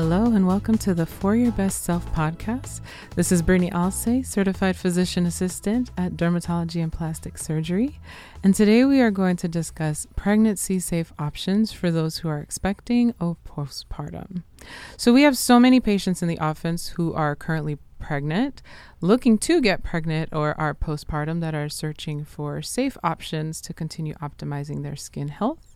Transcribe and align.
Hello, 0.00 0.26
and 0.26 0.46
welcome 0.46 0.78
to 0.78 0.94
the 0.94 1.04
For 1.04 1.34
Your 1.34 1.50
Best 1.50 1.82
Self 1.82 2.06
podcast. 2.14 2.82
This 3.16 3.32
is 3.32 3.42
Brittany 3.42 3.72
Alce, 3.72 4.22
certified 4.22 4.76
physician 4.76 5.26
assistant 5.26 5.90
at 5.98 6.12
Dermatology 6.12 6.80
and 6.80 6.92
Plastic 6.92 7.36
Surgery. 7.36 7.98
And 8.44 8.54
today 8.54 8.84
we 8.84 9.00
are 9.00 9.10
going 9.10 9.34
to 9.38 9.48
discuss 9.48 10.06
pregnancy 10.14 10.78
safe 10.78 11.12
options 11.18 11.72
for 11.72 11.90
those 11.90 12.18
who 12.18 12.28
are 12.28 12.38
expecting 12.38 13.12
or 13.20 13.38
postpartum. 13.44 14.44
So, 14.96 15.12
we 15.12 15.22
have 15.22 15.36
so 15.36 15.58
many 15.58 15.80
patients 15.80 16.22
in 16.22 16.28
the 16.28 16.38
office 16.38 16.90
who 16.90 17.12
are 17.12 17.34
currently 17.34 17.78
pregnant, 17.98 18.62
looking 19.00 19.36
to 19.38 19.60
get 19.60 19.82
pregnant, 19.82 20.28
or 20.32 20.54
are 20.60 20.76
postpartum 20.76 21.40
that 21.40 21.56
are 21.56 21.68
searching 21.68 22.24
for 22.24 22.62
safe 22.62 22.96
options 23.02 23.60
to 23.62 23.74
continue 23.74 24.14
optimizing 24.22 24.84
their 24.84 24.94
skin 24.94 25.26
health. 25.26 25.67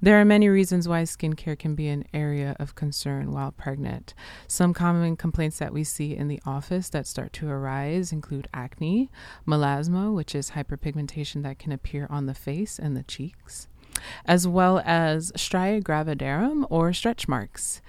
There 0.00 0.20
are 0.20 0.24
many 0.24 0.48
reasons 0.48 0.88
why 0.88 1.02
skincare 1.02 1.58
can 1.58 1.74
be 1.74 1.88
an 1.88 2.04
area 2.12 2.56
of 2.58 2.74
concern 2.74 3.32
while 3.32 3.52
pregnant. 3.52 4.14
Some 4.46 4.74
common 4.74 5.16
complaints 5.16 5.58
that 5.58 5.72
we 5.72 5.84
see 5.84 6.16
in 6.16 6.28
the 6.28 6.40
office 6.44 6.88
that 6.90 7.06
start 7.06 7.32
to 7.34 7.48
arise 7.48 8.12
include 8.12 8.48
acne, 8.52 9.10
melasma, 9.46 10.14
which 10.14 10.34
is 10.34 10.50
hyperpigmentation 10.50 11.42
that 11.42 11.58
can 11.58 11.72
appear 11.72 12.06
on 12.10 12.26
the 12.26 12.34
face 12.34 12.78
and 12.78 12.96
the 12.96 13.02
cheeks, 13.02 13.68
as 14.24 14.46
well 14.46 14.82
as 14.84 15.32
stria 15.32 15.82
gravidarum 15.82 16.66
or 16.70 16.92
stretch 16.92 17.28
marks. 17.28 17.80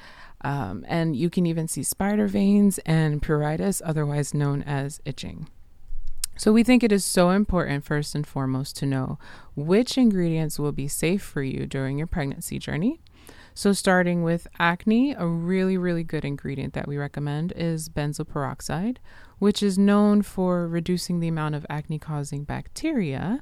Um, 0.42 0.86
and 0.88 1.16
you 1.16 1.30
can 1.30 1.46
even 1.46 1.68
see 1.68 1.84
spider 1.84 2.28
veins 2.28 2.80
and 2.86 3.22
pruritus, 3.22 3.82
otherwise 3.84 4.34
known 4.34 4.62
as 4.64 5.02
itching. 5.04 5.50
So, 6.38 6.54
we 6.54 6.64
think 6.64 6.84
it 6.84 6.92
is 6.92 7.04
so 7.04 7.32
important, 7.32 7.84
first 7.84 8.14
and 8.14 8.26
foremost, 8.26 8.78
to 8.78 8.86
know 8.86 9.18
which 9.56 9.98
ingredients 9.98 10.60
will 10.60 10.72
be 10.72 10.88
safe 10.88 11.22
for 11.24 11.42
you 11.42 11.66
during 11.66 11.98
your 11.98 12.08
pregnancy 12.08 12.60
journey. 12.60 13.00
So, 13.58 13.74
starting 13.74 14.22
with 14.22 14.48
acne, 14.60 15.16
a 15.18 15.26
really, 15.26 15.80
really 15.80 16.04
good 16.04 16.24
ingredient 16.24 16.76
that 16.76 16.88
we 16.88 16.96
recommend 16.96 17.54
is 17.56 17.90
benzoyl 17.90 18.28
peroxide, 18.28 19.00
which 19.40 19.64
is 19.64 19.80
known 19.80 20.22
for 20.22 20.68
reducing 20.68 21.22
the 21.22 21.28
amount 21.28 21.56
of 21.56 21.66
acne 21.68 21.98
causing 21.98 22.44
bacteria 22.44 23.42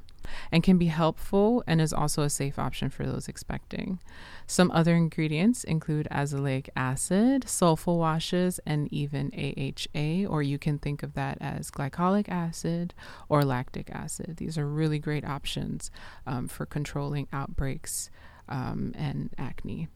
and 0.50 0.62
can 0.62 0.78
be 0.78 0.86
helpful 0.86 1.62
and 1.66 1.82
is 1.82 1.92
also 1.92 2.22
a 2.22 2.30
safe 2.30 2.58
option 2.58 2.88
for 2.88 3.04
those 3.04 3.28
expecting. 3.28 4.00
Some 4.46 4.70
other 4.70 4.96
ingredients 4.96 5.64
include 5.64 6.08
azelaic 6.10 6.70
acid, 6.74 7.46
sulfur 7.46 7.92
washes, 7.92 8.58
and 8.64 8.90
even 8.90 9.30
AHA, 9.36 10.32
or 10.32 10.42
you 10.42 10.58
can 10.58 10.78
think 10.78 11.02
of 11.02 11.12
that 11.12 11.36
as 11.42 11.70
glycolic 11.70 12.30
acid 12.30 12.94
or 13.28 13.44
lactic 13.44 13.90
acid. 13.90 14.38
These 14.38 14.56
are 14.56 14.66
really 14.66 14.98
great 14.98 15.26
options 15.26 15.90
um, 16.26 16.48
for 16.48 16.64
controlling 16.64 17.28
outbreaks 17.34 18.08
um, 18.48 18.92
and 18.96 19.30
acne. 19.38 19.88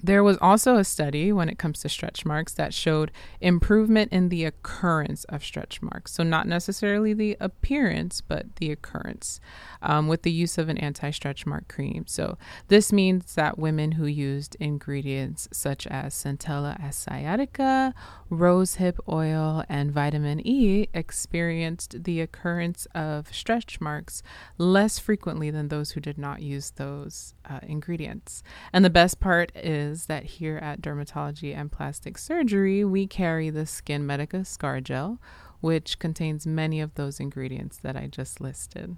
There 0.00 0.24
was 0.24 0.38
also 0.40 0.76
a 0.76 0.84
study 0.84 1.32
when 1.32 1.48
it 1.48 1.58
comes 1.58 1.80
to 1.80 1.88
stretch 1.88 2.24
marks 2.24 2.54
that 2.54 2.74
showed 2.74 3.12
improvement 3.40 4.10
in 4.12 4.30
the 4.30 4.44
occurrence 4.44 5.24
of 5.24 5.44
stretch 5.44 5.80
marks. 5.80 6.12
So, 6.12 6.22
not 6.22 6.48
necessarily 6.48 7.12
the 7.12 7.36
appearance, 7.40 8.20
but 8.20 8.56
the 8.56 8.72
occurrence 8.72 9.38
um, 9.80 10.08
with 10.08 10.22
the 10.22 10.32
use 10.32 10.58
of 10.58 10.68
an 10.68 10.78
anti 10.78 11.10
stretch 11.10 11.46
mark 11.46 11.68
cream. 11.68 12.04
So, 12.08 12.36
this 12.68 12.92
means 12.92 13.34
that 13.34 13.58
women 13.58 13.92
who 13.92 14.06
used 14.06 14.56
ingredients 14.58 15.48
such 15.52 15.86
as 15.86 16.14
Centella 16.14 16.80
asiatica, 16.80 17.92
rosehip 18.30 18.98
oil, 19.08 19.62
and 19.68 19.92
vitamin 19.92 20.44
E 20.44 20.88
experienced 20.94 22.02
the 22.04 22.20
occurrence 22.20 22.86
of 22.94 23.32
stretch 23.32 23.80
marks 23.80 24.22
less 24.58 24.98
frequently 24.98 25.50
than 25.50 25.68
those 25.68 25.92
who 25.92 26.00
did 26.00 26.18
not 26.18 26.42
use 26.42 26.70
those 26.72 27.34
uh, 27.48 27.60
ingredients. 27.62 28.42
And 28.72 28.84
the 28.84 28.90
best 28.90 29.20
part 29.20 29.52
is 29.54 29.81
that 30.06 30.24
here 30.24 30.58
at 30.58 30.80
Dermatology 30.80 31.56
and 31.56 31.70
Plastic 31.70 32.18
Surgery, 32.18 32.84
we 32.84 33.06
carry 33.06 33.50
the 33.50 33.66
Skin 33.66 34.06
Medica 34.06 34.44
Scar 34.44 34.80
Gel, 34.80 35.18
which 35.60 35.98
contains 35.98 36.46
many 36.46 36.80
of 36.80 36.94
those 36.94 37.20
ingredients 37.20 37.78
that 37.78 37.96
I 37.96 38.06
just 38.06 38.40
listed. 38.40 38.96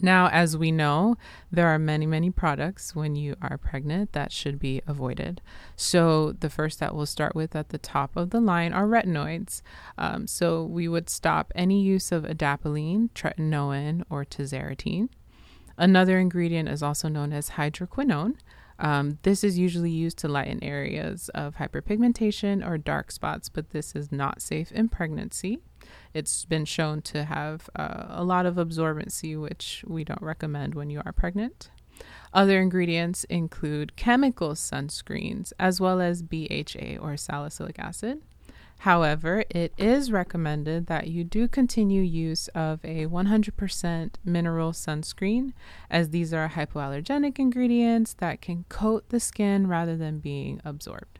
Now, 0.00 0.28
as 0.28 0.56
we 0.56 0.72
know, 0.72 1.16
there 1.52 1.68
are 1.68 1.78
many, 1.78 2.04
many 2.04 2.30
products 2.30 2.96
when 2.96 3.14
you 3.14 3.36
are 3.40 3.56
pregnant 3.56 4.12
that 4.12 4.32
should 4.32 4.58
be 4.58 4.82
avoided. 4.86 5.40
So, 5.76 6.32
the 6.32 6.50
first 6.50 6.80
that 6.80 6.94
we'll 6.94 7.06
start 7.06 7.34
with 7.34 7.54
at 7.54 7.68
the 7.68 7.78
top 7.78 8.16
of 8.16 8.30
the 8.30 8.40
line 8.40 8.72
are 8.72 8.86
retinoids. 8.86 9.62
Um, 9.96 10.26
so, 10.26 10.64
we 10.64 10.88
would 10.88 11.08
stop 11.08 11.52
any 11.54 11.80
use 11.80 12.10
of 12.10 12.24
adapalene, 12.24 13.10
tretinoin, 13.14 14.02
or 14.10 14.24
tazarotene. 14.24 15.10
Another 15.76 16.18
ingredient 16.18 16.68
is 16.68 16.82
also 16.82 17.08
known 17.08 17.32
as 17.32 17.50
hydroquinone. 17.50 18.34
Um, 18.78 19.18
this 19.22 19.44
is 19.44 19.58
usually 19.58 19.90
used 19.90 20.18
to 20.18 20.28
lighten 20.28 20.62
areas 20.62 21.28
of 21.30 21.56
hyperpigmentation 21.56 22.66
or 22.66 22.76
dark 22.76 23.12
spots, 23.12 23.48
but 23.48 23.70
this 23.70 23.94
is 23.94 24.10
not 24.10 24.42
safe 24.42 24.72
in 24.72 24.88
pregnancy. 24.88 25.60
It's 26.12 26.44
been 26.44 26.64
shown 26.64 27.02
to 27.02 27.24
have 27.24 27.68
uh, 27.76 28.06
a 28.08 28.24
lot 28.24 28.46
of 28.46 28.56
absorbency, 28.56 29.40
which 29.40 29.84
we 29.86 30.04
don't 30.04 30.22
recommend 30.22 30.74
when 30.74 30.90
you 30.90 31.02
are 31.04 31.12
pregnant. 31.12 31.70
Other 32.32 32.60
ingredients 32.60 33.24
include 33.24 33.96
chemical 33.96 34.50
sunscreens 34.50 35.52
as 35.58 35.80
well 35.80 36.00
as 36.00 36.22
BHA 36.22 36.98
or 37.00 37.16
salicylic 37.16 37.78
acid. 37.78 38.22
However, 38.78 39.44
it 39.48 39.72
is 39.78 40.12
recommended 40.12 40.88
that 40.88 41.08
you 41.08 41.24
do 41.24 41.48
continue 41.48 42.02
use 42.02 42.48
of 42.48 42.84
a 42.84 43.06
100% 43.06 44.10
mineral 44.24 44.72
sunscreen, 44.72 45.54
as 45.90 46.10
these 46.10 46.34
are 46.34 46.50
hypoallergenic 46.50 47.38
ingredients 47.38 48.14
that 48.14 48.42
can 48.42 48.64
coat 48.68 49.08
the 49.08 49.20
skin 49.20 49.66
rather 49.68 49.96
than 49.96 50.18
being 50.18 50.60
absorbed. 50.64 51.18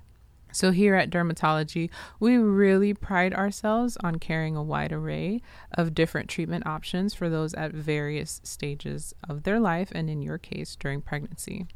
So, 0.54 0.70
here 0.70 0.94
at 0.94 1.10
Dermatology, 1.10 1.90
we 2.20 2.36
really 2.36 2.94
pride 2.94 3.34
ourselves 3.34 3.96
on 4.04 4.20
carrying 4.20 4.54
a 4.54 4.62
wide 4.62 4.92
array 4.92 5.42
of 5.72 5.94
different 5.94 6.28
treatment 6.28 6.64
options 6.64 7.12
for 7.12 7.28
those 7.28 7.54
at 7.54 7.72
various 7.72 8.40
stages 8.44 9.14
of 9.28 9.42
their 9.42 9.58
life, 9.58 9.90
and 9.92 10.08
in 10.08 10.22
your 10.22 10.38
case, 10.38 10.76
during 10.76 11.00
pregnancy. 11.00 11.66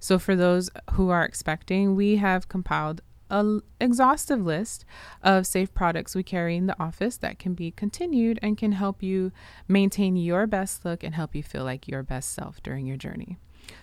So, 0.00 0.18
for 0.18 0.34
those 0.34 0.70
who 0.92 1.10
are 1.10 1.24
expecting, 1.24 1.94
we 1.94 2.16
have 2.16 2.48
compiled 2.48 3.02
an 3.32 3.62
exhaustive 3.80 4.44
list 4.44 4.84
of 5.22 5.46
safe 5.46 5.72
products 5.74 6.14
we 6.14 6.22
carry 6.22 6.56
in 6.56 6.66
the 6.66 6.80
office 6.80 7.16
that 7.16 7.38
can 7.38 7.54
be 7.54 7.70
continued 7.70 8.38
and 8.42 8.58
can 8.58 8.72
help 8.72 9.02
you 9.02 9.32
maintain 9.66 10.16
your 10.16 10.46
best 10.46 10.84
look 10.84 11.02
and 11.02 11.14
help 11.14 11.34
you 11.34 11.42
feel 11.42 11.64
like 11.64 11.88
your 11.88 12.02
best 12.02 12.32
self 12.32 12.62
during 12.62 12.86
your 12.86 12.96
journey. 12.96 13.38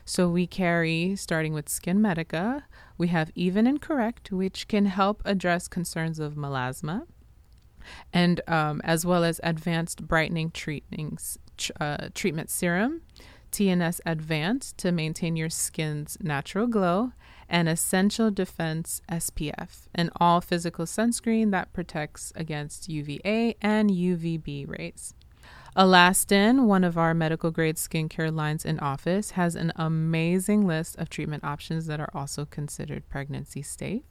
So 0.05 0.29
we 0.29 0.45
carry, 0.45 1.15
starting 1.15 1.53
with 1.53 1.67
Skin 1.67 2.01
Medica, 2.01 2.65
we 2.97 3.07
have 3.07 3.31
Even 3.33 3.65
and 3.65 3.81
Correct, 3.81 4.31
which 4.31 4.67
can 4.67 4.85
help 4.85 5.21
address 5.25 5.67
concerns 5.67 6.19
of 6.19 6.35
melasma, 6.35 7.03
and 8.13 8.41
um, 8.47 8.81
as 8.83 9.05
well 9.05 9.23
as 9.23 9.39
Advanced 9.41 10.07
Brightening 10.07 10.51
treatments, 10.51 11.37
uh, 11.79 12.09
Treatment 12.13 12.49
Serum, 12.49 13.01
TNS 13.51 13.99
Advanced 14.05 14.77
to 14.77 14.91
maintain 14.91 15.35
your 15.35 15.49
skin's 15.49 16.17
natural 16.21 16.67
glow, 16.67 17.13
and 17.49 17.67
Essential 17.67 18.29
Defense 18.29 19.01
SPF, 19.09 19.87
an 19.95 20.11
all 20.17 20.39
physical 20.39 20.85
sunscreen 20.85 21.51
that 21.51 21.73
protects 21.73 22.31
against 22.35 22.89
UVA 22.89 23.55
and 23.61 23.89
UVB 23.89 24.69
rays. 24.69 25.13
Alastin, 25.75 26.65
one 26.65 26.83
of 26.83 26.97
our 26.97 27.13
medical 27.13 27.51
grade 27.51 27.77
skincare 27.77 28.33
lines 28.33 28.65
in 28.65 28.79
office, 28.79 29.31
has 29.31 29.55
an 29.55 29.71
amazing 29.75 30.65
list 30.67 30.97
of 30.97 31.09
treatment 31.09 31.43
options 31.43 31.85
that 31.85 31.99
are 31.99 32.09
also 32.13 32.45
considered 32.45 33.07
pregnancy 33.09 33.61
safe. 33.61 34.03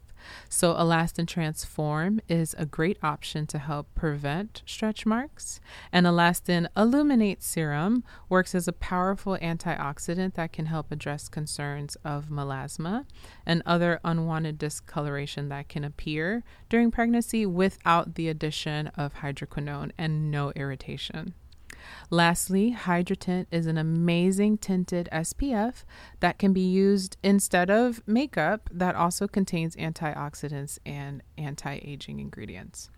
So, 0.49 0.73
Alastin 0.73 1.27
Transform 1.27 2.19
is 2.27 2.55
a 2.57 2.65
great 2.65 2.97
option 3.03 3.47
to 3.47 3.57
help 3.57 3.93
prevent 3.95 4.63
stretch 4.65 5.05
marks. 5.05 5.59
And 5.91 6.05
Alastin 6.05 6.67
Illuminate 6.75 7.43
Serum 7.43 8.03
works 8.27 8.53
as 8.55 8.67
a 8.67 8.73
powerful 8.73 9.37
antioxidant 9.41 10.33
that 10.35 10.53
can 10.53 10.67
help 10.67 10.91
address 10.91 11.29
concerns 11.29 11.95
of 12.03 12.29
melasma 12.29 13.05
and 13.45 13.61
other 13.65 13.99
unwanted 14.03 14.57
discoloration 14.57 15.49
that 15.49 15.69
can 15.69 15.83
appear 15.83 16.43
during 16.69 16.91
pregnancy 16.91 17.45
without 17.45 18.15
the 18.15 18.29
addition 18.29 18.87
of 18.87 19.15
hydroquinone 19.15 19.91
and 19.97 20.31
no 20.31 20.51
irritation. 20.55 21.33
Lastly, 22.09 22.75
HydraTint 22.77 23.47
is 23.51 23.65
an 23.67 23.77
amazing 23.77 24.57
tinted 24.57 25.09
SPF 25.11 25.83
that 26.19 26.39
can 26.39 26.53
be 26.53 26.61
used 26.61 27.17
instead 27.23 27.69
of 27.69 28.01
makeup 28.07 28.69
that 28.71 28.95
also 28.95 29.27
contains 29.27 29.75
antioxidants 29.75 30.79
and 30.85 31.21
anti 31.37 31.79
aging 31.83 32.19
ingredients. 32.19 32.89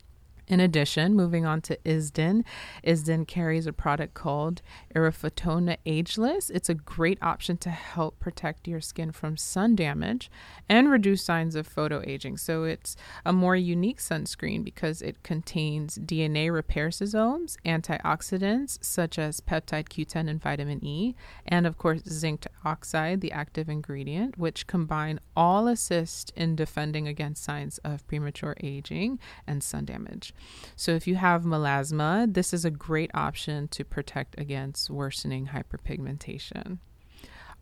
In 0.51 0.59
addition, 0.59 1.15
moving 1.15 1.45
on 1.45 1.61
to 1.61 1.77
ISDIN, 1.85 2.43
ISDIN 2.83 3.25
carries 3.25 3.67
a 3.67 3.71
product 3.71 4.15
called 4.15 4.61
Eryfotona 4.93 5.77
Ageless. 5.85 6.49
It's 6.49 6.67
a 6.67 6.73
great 6.73 7.17
option 7.21 7.55
to 7.59 7.69
help 7.69 8.19
protect 8.19 8.67
your 8.67 8.81
skin 8.81 9.13
from 9.13 9.37
sun 9.37 9.77
damage 9.77 10.29
and 10.67 10.91
reduce 10.91 11.23
signs 11.23 11.55
of 11.55 11.65
photo 11.65 12.03
aging. 12.05 12.35
So 12.35 12.65
it's 12.65 12.97
a 13.25 13.31
more 13.31 13.55
unique 13.55 13.99
sunscreen 13.99 14.61
because 14.61 15.01
it 15.01 15.23
contains 15.23 15.97
DNA 15.97 16.47
repairsomes, 16.47 17.55
antioxidants 17.65 18.77
such 18.83 19.17
as 19.17 19.39
peptide 19.39 19.87
Q10 19.87 20.29
and 20.29 20.41
vitamin 20.41 20.83
E, 20.83 21.15
and 21.45 21.65
of 21.65 21.77
course 21.77 22.01
zinc 22.03 22.45
oxide, 22.65 23.21
the 23.21 23.31
active 23.31 23.69
ingredient, 23.69 24.37
which 24.37 24.67
combine 24.67 25.21
all 25.33 25.69
assist 25.69 26.33
in 26.35 26.57
defending 26.57 27.07
against 27.07 27.41
signs 27.41 27.77
of 27.85 28.05
premature 28.07 28.57
aging 28.59 29.17
and 29.47 29.63
sun 29.63 29.85
damage. 29.85 30.33
So, 30.75 30.91
if 30.91 31.07
you 31.07 31.15
have 31.15 31.43
melasma, 31.43 32.33
this 32.33 32.53
is 32.53 32.65
a 32.65 32.71
great 32.71 33.11
option 33.13 33.67
to 33.69 33.83
protect 33.83 34.39
against 34.39 34.89
worsening 34.89 35.47
hyperpigmentation. 35.47 36.79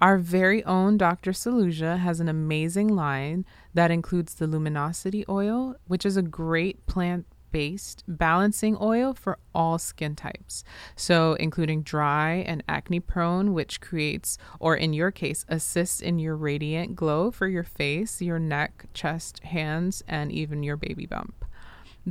Our 0.02 0.18
very 0.18 0.64
own 0.64 0.98
Dr. 0.98 1.32
Saluja 1.32 2.00
has 2.00 2.22
an 2.22 2.30
amazing 2.30 2.88
line 2.88 3.46
that 3.74 3.92
includes 3.92 4.36
the 4.36 4.48
luminosity 4.48 5.26
oil, 5.28 5.76
which 5.88 6.06
is 6.06 6.16
a 6.16 6.22
great 6.22 6.86
plant 6.86 7.26
based 7.52 8.04
balancing 8.08 8.78
oil 8.80 9.14
for 9.14 9.38
all 9.54 9.78
skin 9.78 10.16
types. 10.16 10.64
So, 10.96 11.34
including 11.34 11.82
dry 11.82 12.46
and 12.48 12.64
acne 12.68 13.00
prone, 13.00 13.54
which 13.54 13.82
creates, 13.82 14.38
or 14.60 14.76
in 14.76 14.94
your 14.94 15.12
case, 15.12 15.46
assists 15.50 16.00
in 16.00 16.20
your 16.20 16.36
radiant 16.36 16.96
glow 16.96 17.32
for 17.32 17.48
your 17.48 17.64
face, 17.64 18.22
your 18.22 18.40
neck, 18.40 18.86
chest, 18.94 19.44
hands, 19.44 20.04
and 20.08 20.32
even 20.32 20.64
your 20.64 20.78
baby 20.78 21.06
bump. 21.06 21.46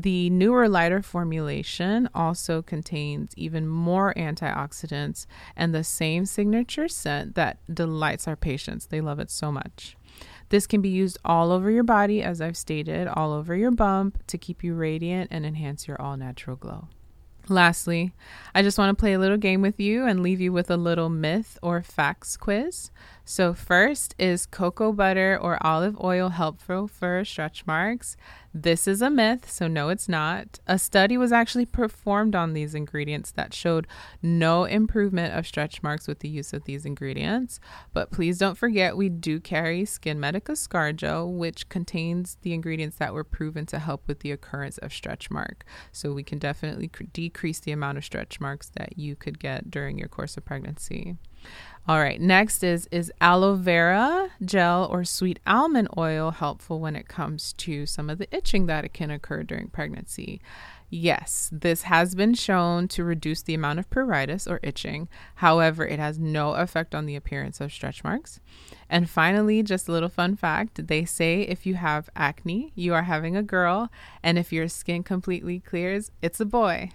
The 0.00 0.30
newer, 0.30 0.68
lighter 0.68 1.02
formulation 1.02 2.08
also 2.14 2.62
contains 2.62 3.32
even 3.36 3.66
more 3.66 4.14
antioxidants 4.14 5.26
and 5.56 5.74
the 5.74 5.82
same 5.82 6.24
signature 6.24 6.86
scent 6.86 7.34
that 7.34 7.58
delights 7.72 8.28
our 8.28 8.36
patients. 8.36 8.86
They 8.86 9.00
love 9.00 9.18
it 9.18 9.28
so 9.28 9.50
much. 9.50 9.96
This 10.50 10.68
can 10.68 10.80
be 10.80 10.88
used 10.88 11.18
all 11.24 11.50
over 11.50 11.68
your 11.68 11.82
body, 11.82 12.22
as 12.22 12.40
I've 12.40 12.56
stated, 12.56 13.08
all 13.08 13.32
over 13.32 13.56
your 13.56 13.72
bump 13.72 14.24
to 14.28 14.38
keep 14.38 14.62
you 14.62 14.74
radiant 14.74 15.32
and 15.32 15.44
enhance 15.44 15.88
your 15.88 16.00
all 16.00 16.16
natural 16.16 16.54
glow. 16.54 16.86
Lastly, 17.48 18.12
I 18.54 18.62
just 18.62 18.78
want 18.78 18.96
to 18.96 19.00
play 19.00 19.14
a 19.14 19.18
little 19.18 19.36
game 19.36 19.62
with 19.62 19.80
you 19.80 20.06
and 20.06 20.22
leave 20.22 20.40
you 20.40 20.52
with 20.52 20.70
a 20.70 20.76
little 20.76 21.08
myth 21.08 21.58
or 21.60 21.82
facts 21.82 22.36
quiz. 22.36 22.92
So, 23.30 23.52
first 23.52 24.14
is 24.18 24.46
cocoa 24.46 24.90
butter 24.90 25.38
or 25.38 25.58
olive 25.60 26.02
oil 26.02 26.30
helpful 26.30 26.88
for 26.88 27.26
stretch 27.26 27.66
marks? 27.66 28.16
This 28.54 28.88
is 28.88 29.02
a 29.02 29.10
myth, 29.10 29.50
so 29.50 29.68
no, 29.68 29.90
it's 29.90 30.08
not. 30.08 30.60
A 30.66 30.78
study 30.78 31.18
was 31.18 31.30
actually 31.30 31.66
performed 31.66 32.34
on 32.34 32.54
these 32.54 32.74
ingredients 32.74 33.30
that 33.32 33.52
showed 33.52 33.86
no 34.22 34.64
improvement 34.64 35.34
of 35.34 35.46
stretch 35.46 35.82
marks 35.82 36.08
with 36.08 36.20
the 36.20 36.28
use 36.30 36.54
of 36.54 36.64
these 36.64 36.86
ingredients. 36.86 37.60
But 37.92 38.10
please 38.10 38.38
don't 38.38 38.56
forget, 38.56 38.96
we 38.96 39.10
do 39.10 39.40
carry 39.40 39.84
Skin 39.84 40.18
Medica 40.18 40.56
Scar 40.56 40.94
Gel, 40.94 41.30
which 41.30 41.68
contains 41.68 42.38
the 42.40 42.54
ingredients 42.54 42.96
that 42.96 43.12
were 43.12 43.24
proven 43.24 43.66
to 43.66 43.78
help 43.78 44.08
with 44.08 44.20
the 44.20 44.32
occurrence 44.32 44.78
of 44.78 44.90
stretch 44.90 45.30
mark. 45.30 45.66
So 45.92 46.14
we 46.14 46.22
can 46.22 46.38
definitely 46.38 46.90
decrease 47.12 47.60
the 47.60 47.72
amount 47.72 47.98
of 47.98 48.04
stretch 48.04 48.40
marks 48.40 48.70
that 48.70 48.98
you 48.98 49.16
could 49.16 49.38
get 49.38 49.70
during 49.70 49.98
your 49.98 50.08
course 50.08 50.38
of 50.38 50.46
pregnancy. 50.46 51.18
All 51.88 51.98
right, 51.98 52.20
next 52.20 52.62
is 52.62 52.86
is 52.92 53.10
aloe 53.18 53.54
vera 53.54 54.28
gel 54.44 54.86
or 54.90 55.04
sweet 55.04 55.40
almond 55.46 55.88
oil 55.96 56.32
helpful 56.32 56.80
when 56.80 56.94
it 56.94 57.08
comes 57.08 57.54
to 57.54 57.86
some 57.86 58.10
of 58.10 58.18
the 58.18 58.28
itching 58.36 58.66
that 58.66 58.92
can 58.92 59.10
occur 59.10 59.42
during 59.42 59.68
pregnancy? 59.68 60.42
Yes, 60.90 61.50
this 61.52 61.82
has 61.82 62.14
been 62.14 62.32
shown 62.34 62.88
to 62.88 63.04
reduce 63.04 63.42
the 63.42 63.54
amount 63.54 63.78
of 63.78 63.90
pruritus 63.90 64.50
or 64.50 64.60
itching. 64.62 65.08
However, 65.36 65.86
it 65.86 65.98
has 65.98 66.18
no 66.18 66.52
effect 66.52 66.94
on 66.94 67.04
the 67.04 67.16
appearance 67.16 67.60
of 67.60 67.72
stretch 67.72 68.02
marks. 68.04 68.40
And 68.88 69.08
finally, 69.08 69.62
just 69.62 69.88
a 69.88 69.92
little 69.92 70.08
fun 70.08 70.36
fact 70.36 70.88
they 70.88 71.04
say 71.04 71.42
if 71.42 71.66
you 71.66 71.74
have 71.74 72.08
acne, 72.16 72.72
you 72.74 72.94
are 72.94 73.02
having 73.02 73.36
a 73.36 73.42
girl, 73.42 73.90
and 74.22 74.38
if 74.38 74.52
your 74.52 74.68
skin 74.68 75.02
completely 75.02 75.60
clears, 75.60 76.10
it's 76.22 76.40
a 76.40 76.46
boy. 76.46 76.90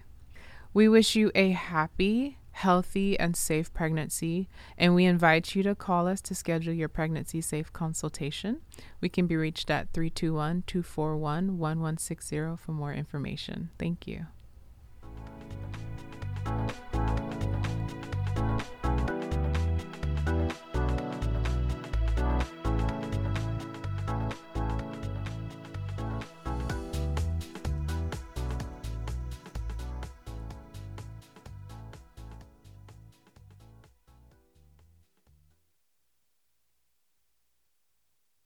We 0.73 0.89
wish 0.89 1.15
you 1.15 1.31
a 1.35 1.51
happy, 1.51 2.38
healthy, 2.53 3.19
and 3.19 3.35
safe 3.35 3.73
pregnancy, 3.73 4.47
and 4.77 4.95
we 4.95 5.05
invite 5.05 5.55
you 5.55 5.63
to 5.63 5.75
call 5.75 6.07
us 6.07 6.21
to 6.21 6.33
schedule 6.35 6.73
your 6.73 6.89
pregnancy 6.89 7.41
safe 7.41 7.73
consultation. 7.73 8.61
We 9.01 9.09
can 9.09 9.27
be 9.27 9.35
reached 9.35 9.69
at 9.69 9.91
321 9.94 10.63
241 10.65 11.57
1160 11.57 12.55
for 12.57 12.71
more 12.71 12.94
information. 12.94 13.69
Thank 13.77 14.07
you. 14.07 14.27